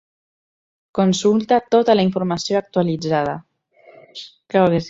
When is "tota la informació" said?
1.77-2.59